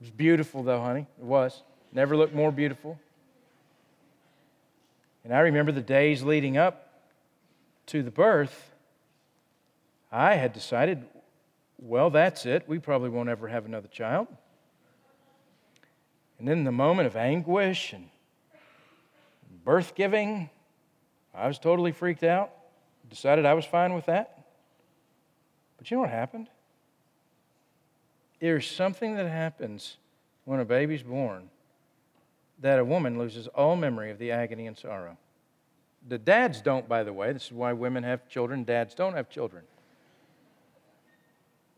[0.00, 1.06] It was beautiful, though, honey.
[1.18, 1.62] It was.
[1.92, 2.98] Never looked more beautiful.
[5.24, 6.88] And I remember the days leading up
[7.86, 8.72] to the birth,
[10.12, 11.04] I had decided,
[11.78, 12.68] well, that's it.
[12.68, 14.28] We probably won't ever have another child.
[16.38, 18.08] And then the moment of anguish and
[19.64, 20.50] birth giving,
[21.34, 22.50] I was totally freaked out.
[23.08, 24.44] Decided I was fine with that.
[25.78, 26.48] But you know what happened?
[28.40, 29.96] There's something that happens
[30.44, 31.50] when a baby's born
[32.60, 35.16] that a woman loses all memory of the agony and sorrow.
[36.08, 37.32] The dads don't, by the way.
[37.32, 39.64] This is why women have children, dads don't have children.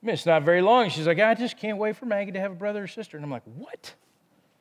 [0.02, 0.90] I mean, it's not very long.
[0.90, 3.16] She's like, I just can't wait for Maggie to have a brother or sister.
[3.16, 3.94] And I'm like, what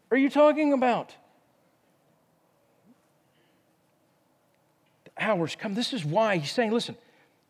[0.10, 1.14] are you talking about?
[5.04, 5.76] The hours come.
[5.76, 6.96] This is why he's saying, listen,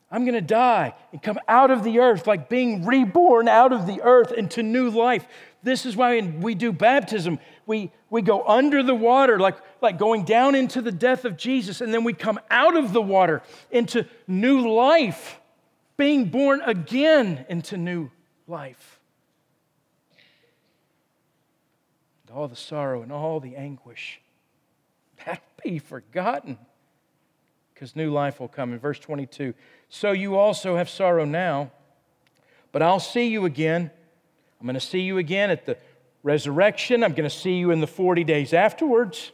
[0.09, 3.85] I'm going to die and come out of the earth, like being reborn out of
[3.85, 5.27] the earth into new life.
[5.63, 7.39] This is why we do baptism.
[7.65, 11.81] We, we go under the water, like, like going down into the death of Jesus,
[11.81, 15.41] and then we come out of the water into new life,
[15.97, 18.09] being born again into new
[18.47, 18.99] life.
[22.27, 24.21] And all the sorrow and all the anguish,
[25.25, 26.57] that be forgotten
[27.77, 28.73] because new life will come.
[28.73, 29.53] In verse 22,
[29.87, 31.69] so you also have sorrow now,
[32.71, 33.91] but I'll see you again.
[34.59, 35.77] I'm going to see you again at the
[36.23, 37.03] resurrection.
[37.03, 39.31] I'm going to see you in the 40 days afterwards.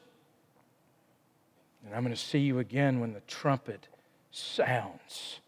[1.85, 3.87] And I'm going to see you again when the trumpet
[4.31, 5.39] sounds.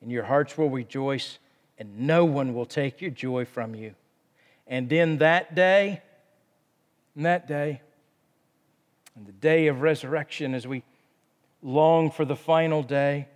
[0.00, 1.38] And your hearts will rejoice,
[1.78, 3.94] and no one will take your joy from you.
[4.66, 6.00] And in that day,
[7.16, 7.82] that day,
[9.16, 10.82] and the day of resurrection as we
[11.62, 13.28] long for the final day.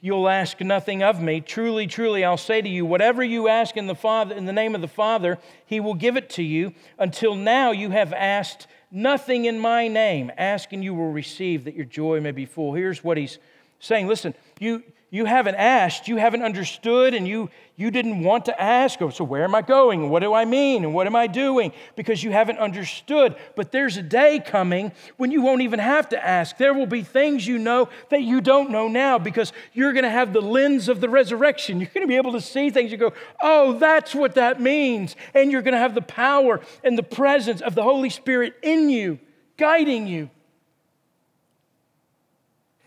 [0.00, 1.40] You'll ask nothing of me.
[1.40, 4.74] Truly, truly, I'll say to you, whatever you ask in the Father, in the name
[4.74, 6.72] of the Father, he will give it to you.
[6.98, 10.30] Until now you have asked nothing in my name.
[10.36, 12.74] Ask and you will receive that your joy may be full.
[12.74, 13.38] Here's what he's
[13.80, 14.06] saying.
[14.06, 19.00] Listen, you you haven't asked, you haven't understood, and you, you didn't want to ask.
[19.00, 20.10] Oh, so, where am I going?
[20.10, 20.84] What do I mean?
[20.84, 21.72] And what am I doing?
[21.96, 23.34] Because you haven't understood.
[23.56, 26.58] But there's a day coming when you won't even have to ask.
[26.58, 30.10] There will be things you know that you don't know now because you're going to
[30.10, 31.80] have the lens of the resurrection.
[31.80, 32.92] You're going to be able to see things.
[32.92, 35.16] You go, oh, that's what that means.
[35.32, 38.90] And you're going to have the power and the presence of the Holy Spirit in
[38.90, 39.18] you,
[39.56, 40.28] guiding you.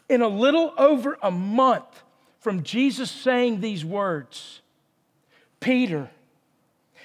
[0.08, 2.04] In a little over a month,
[2.42, 4.62] from Jesus saying these words,
[5.60, 6.10] Peter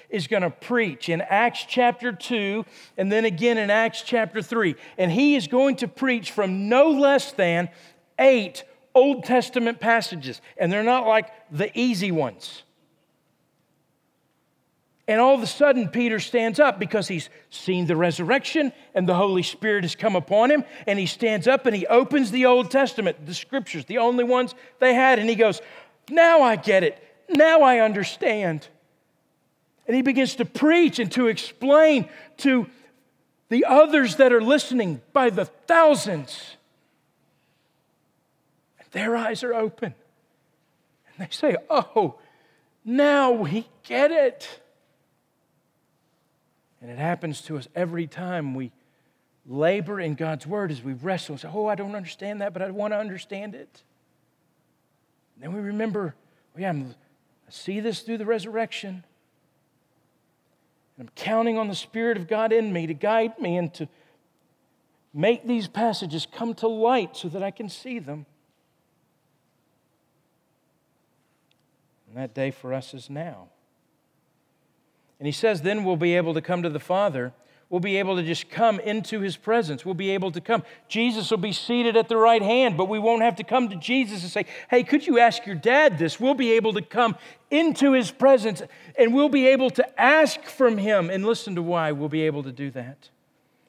[0.08, 2.64] is going to preach in Acts chapter 2
[2.96, 4.74] and then again in Acts chapter 3.
[4.98, 7.68] And he is going to preach from no less than
[8.18, 8.64] eight
[8.94, 10.40] Old Testament passages.
[10.56, 12.62] And they're not like the easy ones.
[15.08, 19.14] And all of a sudden, Peter stands up because he's seen the resurrection and the
[19.14, 20.64] Holy Spirit has come upon him.
[20.86, 24.54] And he stands up and he opens the Old Testament, the scriptures, the only ones
[24.80, 25.20] they had.
[25.20, 25.60] And he goes,
[26.10, 27.00] Now I get it.
[27.28, 28.66] Now I understand.
[29.86, 32.66] And he begins to preach and to explain to
[33.48, 36.56] the others that are listening by the thousands.
[38.80, 39.94] And their eyes are open.
[41.06, 42.18] And they say, Oh,
[42.84, 44.62] now we get it.
[46.86, 48.70] And it happens to us every time we
[49.44, 52.62] labor in God's word as we wrestle and say, Oh, I don't understand that, but
[52.62, 53.82] I want to understand it.
[55.34, 56.14] And then we remember,
[56.54, 56.94] oh, yeah, I'm,
[57.48, 59.02] I see this through the resurrection.
[60.96, 63.88] And I'm counting on the Spirit of God in me to guide me and to
[65.12, 68.26] make these passages come to light so that I can see them.
[72.06, 73.48] And that day for us is now.
[75.18, 77.32] And he says, then we'll be able to come to the Father.
[77.68, 79.84] We'll be able to just come into his presence.
[79.84, 80.62] We'll be able to come.
[80.88, 83.76] Jesus will be seated at the right hand, but we won't have to come to
[83.76, 86.20] Jesus and say, Hey, could you ask your dad this?
[86.20, 87.16] We'll be able to come
[87.50, 88.62] into his presence
[88.96, 91.10] and we'll be able to ask from him.
[91.10, 93.10] And listen to why we'll be able to do that.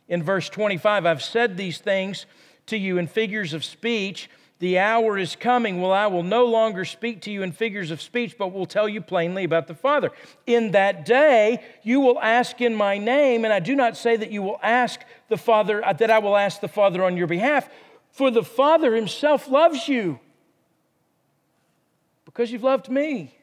[0.08, 2.28] In verse 25, I've said these things
[2.68, 4.30] to you in figures of speech
[4.60, 8.02] the hour is coming Well, I will no longer speak to you in figures of
[8.02, 10.12] speech, but will tell you plainly about the Father.
[10.46, 14.32] In that day, you will ask in my name, and I do not say that
[14.32, 17.70] you will ask the Father, uh, that I will ask the Father on your behalf,
[18.10, 20.20] for the Father himself loves you
[22.26, 23.36] because you've loved me.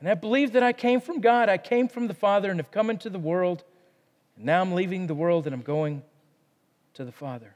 [0.00, 2.70] And I believe that I came from God, I came from the Father, and have
[2.70, 3.64] come into the world.
[4.36, 6.02] And now I'm leaving the world and I'm going
[6.94, 7.54] to the Father.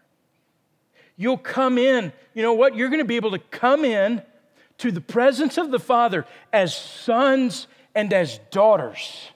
[1.18, 2.12] You'll come in.
[2.32, 2.76] You know what?
[2.76, 4.22] You're going to be able to come in
[4.78, 9.28] to the presence of the Father as sons and as daughters.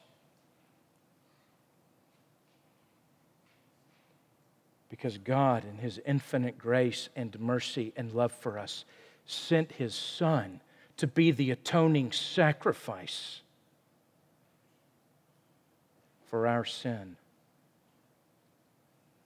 [4.89, 8.85] Because God, in His infinite grace and mercy and love for us,
[9.27, 10.61] sent His Son
[10.99, 13.41] to be the atoning sacrifice
[16.31, 17.17] for our sin.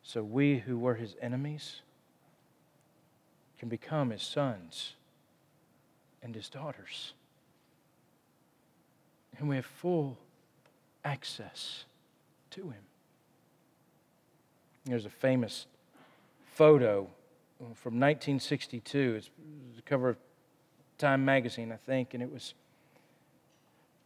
[0.03, 1.83] So we who were His enemies,
[3.59, 4.93] can become his sons
[6.23, 7.13] and his daughters.
[9.39, 10.19] And we have full
[11.05, 11.85] access
[12.51, 12.83] to him.
[14.85, 15.67] There's a famous
[16.55, 17.09] photo
[17.75, 19.15] from 1962.
[19.17, 19.31] It's
[19.77, 20.17] the cover of
[20.99, 22.55] Time magazine, I think, and it was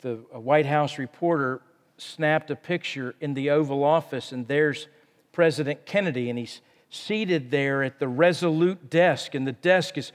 [0.01, 1.61] the White House reporter
[1.99, 4.89] snapped a picture in the Oval Office, and there's
[5.33, 6.61] President Kennedy, and he's
[6.91, 10.13] seated there at the resolute desk, and the desk is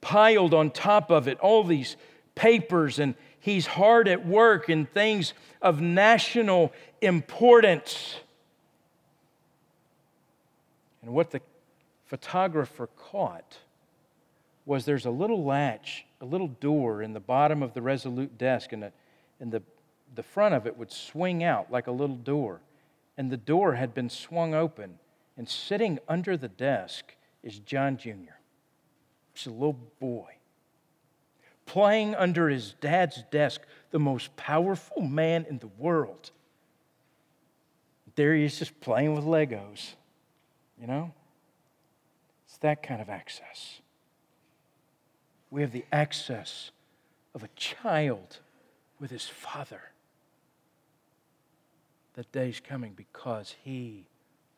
[0.00, 1.96] piled on top of it, all these
[2.34, 8.16] papers, and he's hard at work in things of national importance.
[11.02, 11.40] And what the
[12.06, 13.58] photographer caught
[14.66, 18.72] was there's a little latch, a little door in the bottom of the resolute desk,
[18.72, 18.92] and, the,
[19.40, 19.62] and the,
[20.14, 22.60] the front of it would swing out like a little door.
[23.18, 24.98] And the door had been swung open
[25.36, 28.38] and sitting under the desk is John Jr.
[29.32, 30.30] He's a little boy.
[31.66, 33.60] Playing under his dad's desk,
[33.90, 36.30] the most powerful man in the world.
[38.16, 39.94] There he is just playing with Legos,
[40.80, 41.12] you know?
[42.46, 43.80] It's that kind of access.
[45.50, 46.70] We have the access
[47.34, 48.38] of a child
[49.00, 49.80] with his father.
[52.14, 54.06] That day's coming because he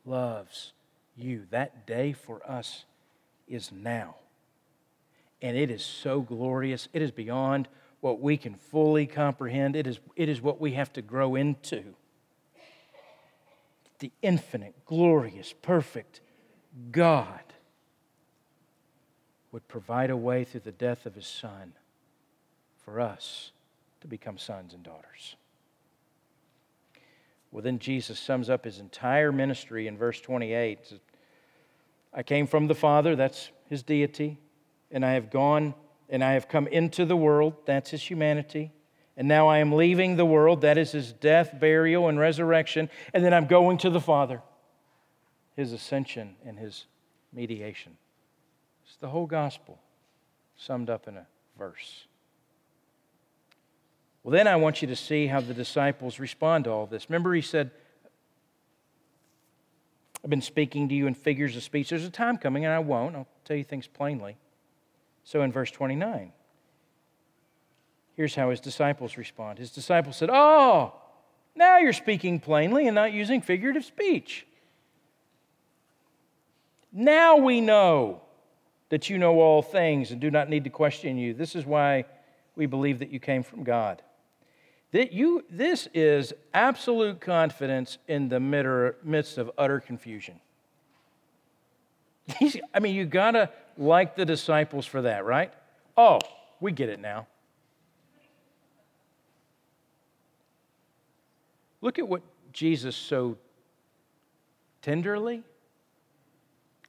[0.06, 0.72] loves
[1.16, 1.46] you.
[1.50, 2.84] That day for us
[3.48, 4.16] is now.
[5.42, 6.88] And it is so glorious.
[6.92, 7.68] It is beyond
[8.00, 9.76] what we can fully comprehend.
[9.76, 11.94] It is, it is what we have to grow into.
[13.98, 16.20] The infinite, glorious, perfect
[16.90, 17.40] God
[19.52, 21.72] would provide a way through the death of his Son
[22.84, 23.52] for us
[24.02, 25.36] to become sons and daughters.
[27.56, 31.00] Well, then Jesus sums up his entire ministry in verse 28.
[32.12, 34.36] I came from the Father, that's his deity,
[34.90, 35.72] and I have gone
[36.10, 38.72] and I have come into the world, that's his humanity.
[39.16, 42.90] And now I am leaving the world, that is his death, burial, and resurrection.
[43.14, 44.42] And then I'm going to the Father,
[45.54, 46.84] his ascension and his
[47.32, 47.96] mediation.
[48.84, 49.80] It's the whole gospel
[50.58, 51.26] summed up in a
[51.58, 52.06] verse.
[54.26, 57.08] Well, then I want you to see how the disciples respond to all this.
[57.08, 57.70] Remember, he said,
[60.24, 61.90] I've been speaking to you in figures of speech.
[61.90, 63.14] There's a time coming, and I won't.
[63.14, 64.36] I'll tell you things plainly.
[65.22, 66.32] So in verse 29,
[68.16, 69.60] here's how his disciples respond.
[69.60, 70.94] His disciples said, Oh,
[71.54, 74.44] Now you're speaking plainly and not using figurative speech.
[76.92, 78.22] Now we know
[78.88, 81.32] that you know all things and do not need to question you.
[81.32, 82.06] This is why
[82.56, 84.02] we believe that you came from God.
[84.92, 90.40] That you, this is absolute confidence in the midst of utter confusion.
[92.74, 95.52] I mean, you gotta like the disciples for that, right?
[95.96, 96.20] Oh,
[96.60, 97.26] we get it now.
[101.80, 102.22] Look at what
[102.52, 103.36] Jesus so
[104.82, 105.42] tenderly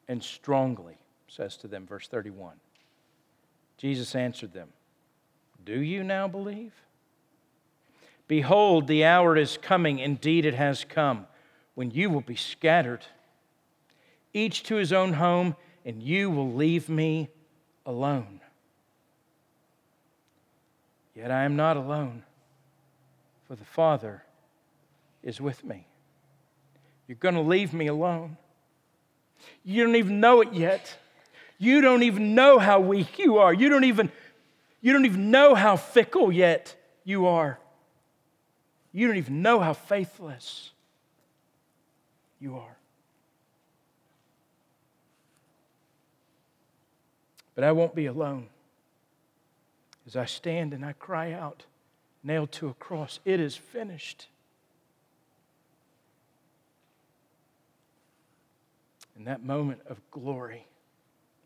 [0.08, 2.56] and strongly says to them, verse 31.
[3.78, 4.70] Jesus answered them,
[5.64, 6.74] Do you now believe?
[8.28, 11.28] Behold, the hour is coming, indeed it has come,
[11.76, 13.06] when you will be scattered,
[14.34, 15.56] each to his own home,
[15.86, 17.30] and you will leave me
[17.86, 18.42] alone.
[21.16, 22.24] Yet I am not alone,
[23.48, 24.24] for the Father
[25.24, 25.88] is with me.
[27.08, 28.38] You're going to leave me alone.
[29.64, 30.98] You don't even know it yet.
[31.58, 33.54] You don't even know how weak you are.
[33.54, 34.12] You don't even,
[34.82, 37.60] you don't even know how fickle yet you are.
[38.98, 40.72] You don't even know how faithless
[42.40, 42.78] you are.
[47.54, 48.48] But I won't be alone.
[50.08, 51.66] As I stand and I cry out,
[52.24, 54.30] nailed to a cross, it is finished.
[59.16, 60.66] In that moment of glory,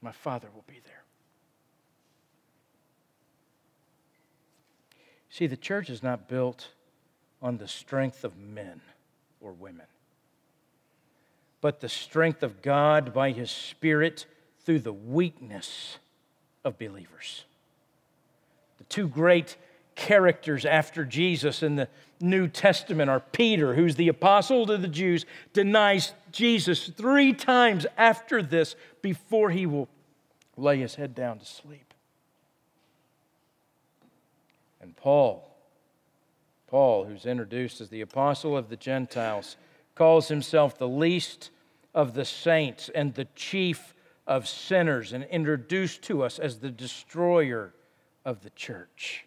[0.02, 1.04] my Father will be there.
[5.30, 6.70] See, the church is not built
[7.42, 8.82] on the strength of men
[9.40, 9.88] or women,
[11.60, 14.26] but the strength of God by His Spirit
[14.66, 15.98] through the weakness
[16.64, 17.46] of believers.
[18.78, 19.58] The two great
[19.96, 21.88] characters after Jesus in the
[22.20, 28.42] New Testament are Peter, who's the apostle to the Jews, denies Jesus three times after
[28.42, 29.90] this before he will
[30.58, 31.94] lay his head down to sleep.
[34.82, 35.51] And Paul,
[36.72, 39.58] Paul, who's introduced as the apostle of the Gentiles,
[39.94, 41.52] calls himself the least
[41.94, 43.94] of the saints and the chief
[44.26, 47.74] of sinners, and introduced to us as the destroyer
[48.24, 49.26] of the church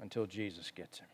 [0.00, 1.06] until Jesus gets him.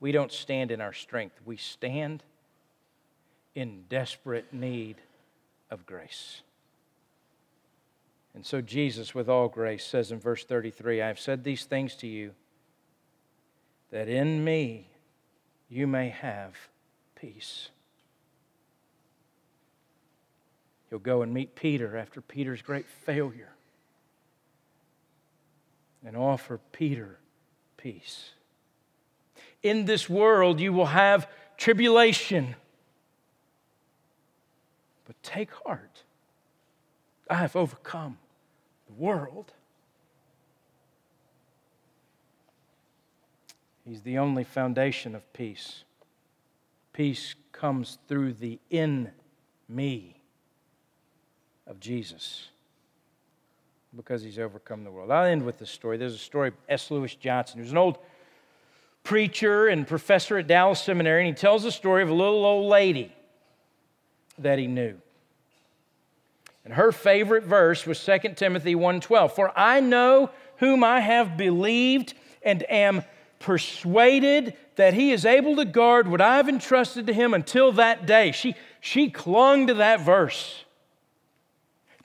[0.00, 2.22] We don't stand in our strength, we stand
[3.54, 4.96] in desperate need
[5.70, 6.40] of grace.
[8.34, 11.94] And so Jesus, with all grace, says in verse 33 I have said these things
[11.96, 12.32] to you
[13.90, 14.88] that in me
[15.68, 16.54] you may have
[17.14, 17.68] peace.
[20.90, 23.52] He'll go and meet Peter after Peter's great failure
[26.04, 27.18] and offer Peter
[27.76, 28.30] peace.
[29.62, 32.54] In this world, you will have tribulation.
[35.06, 36.04] But take heart.
[37.28, 38.18] I have overcome
[38.86, 39.52] the world.
[43.86, 45.84] He's the only foundation of peace.
[46.92, 49.12] Peace comes through the in
[49.68, 50.16] me
[51.66, 52.48] of Jesus
[53.96, 55.10] because he's overcome the world.
[55.10, 55.96] I'll end with this story.
[55.96, 56.90] There's a story of S.
[56.90, 57.98] Lewis Johnson, who's an old
[59.04, 62.68] preacher and professor at Dallas Seminary, and he tells the story of a little old
[62.68, 63.14] lady
[64.38, 64.96] that he knew.
[66.64, 69.32] And her favorite verse was 2 Timothy 1:12.
[69.32, 73.04] For I know whom I have believed and am
[73.46, 78.32] persuaded that he is able to guard what I've entrusted to him until that day.
[78.32, 80.64] She, she clung to that verse.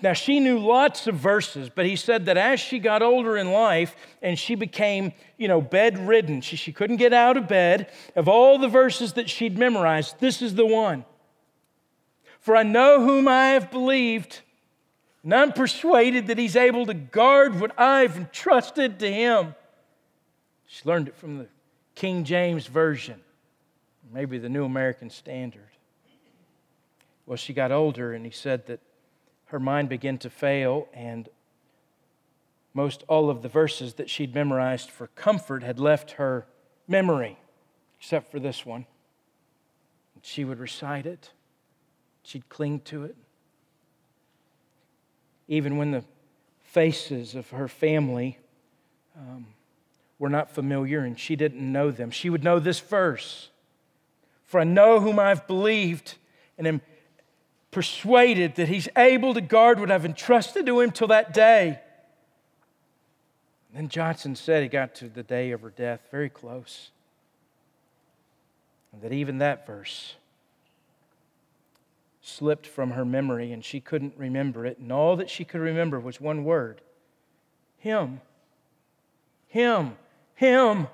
[0.04, 3.52] Now, she knew lots of verses, but he said that as she got older in
[3.52, 8.28] life and she became, you know, bedridden, she, she couldn't get out of bed, of
[8.28, 11.06] all the verses that she'd memorized, this is the one.
[12.40, 14.42] For I know whom I have believed,
[15.24, 19.56] and I'm persuaded that he's able to guard what I've entrusted to him.
[20.72, 21.48] She learned it from the
[21.96, 23.20] King James Version,
[24.10, 25.68] maybe the New American Standard.
[27.26, 28.80] Well, she got older, and he said that
[29.48, 31.28] her mind began to fail, and
[32.74, 36.48] most all of the verses that she'd memorized for comfort had left her
[36.88, 37.38] memory,
[38.00, 38.86] except for this one.
[40.22, 41.32] She would recite it,
[42.24, 43.18] she'd cling to it.
[45.50, 46.06] Even when the
[46.64, 48.38] faces of her family
[49.18, 49.48] um,
[50.22, 53.50] were not familiar and she didn't know them, she would know this verse
[54.46, 56.16] For I know whom I've believed
[56.60, 56.82] and am
[57.72, 61.80] persuaded that he's able to guard what I've entrusted to him till that day.
[63.74, 66.92] then Johnson said he got to the day of her death very close.
[68.94, 70.16] And that even that verse
[72.22, 74.78] slipped from her memory and she couldn't remember it.
[74.78, 76.82] And all that she could remember was one word
[77.80, 78.22] Him.
[79.48, 79.98] Him.
[80.42, 80.78] Him.
[80.78, 80.88] And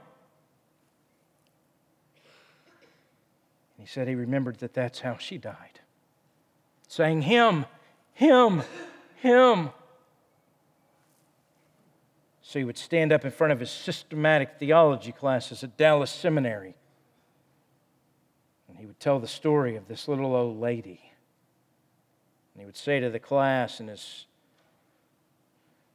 [3.79, 5.79] he said he remembered that that's how she died.
[6.89, 7.65] Saying, Him,
[8.13, 8.63] Him,
[9.15, 9.69] Him.
[12.41, 16.75] So he would stand up in front of his systematic theology classes at Dallas Seminary.
[18.67, 21.13] And he would tell the story of this little old lady.
[22.53, 24.25] And he would say to the class in his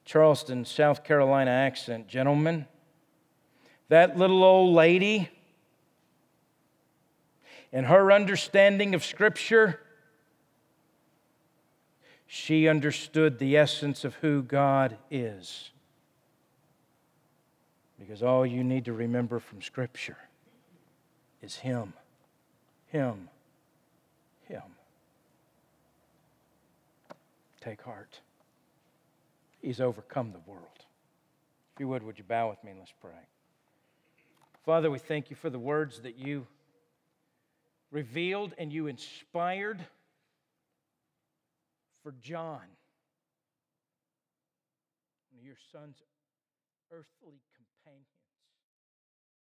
[0.06, 2.64] Charleston, South Carolina accent, Gentlemen,
[3.92, 5.28] that little old lady
[7.74, 9.80] and her understanding of Scripture,
[12.26, 15.72] she understood the essence of who God is.
[17.98, 20.16] Because all you need to remember from Scripture
[21.42, 21.92] is Him,
[22.86, 23.28] Him,
[24.48, 24.62] Him.
[27.60, 28.20] Take heart.
[29.60, 30.64] He's overcome the world.
[31.74, 33.10] If you would, would you bow with me and let's pray?
[34.64, 36.46] Father, we thank you for the words that you
[37.90, 39.84] revealed and you inspired
[42.04, 42.60] for John,
[45.42, 45.96] your son's
[46.92, 47.40] earthly.